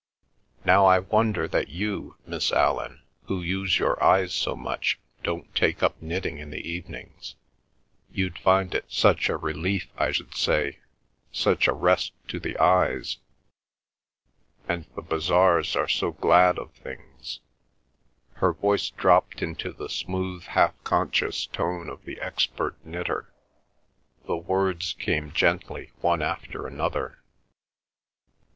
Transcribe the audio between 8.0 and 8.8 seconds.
You'd find